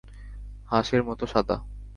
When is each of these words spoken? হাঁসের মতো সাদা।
হাঁসের 0.69 1.01
মতো 1.03 1.23
সাদা। 1.25 1.57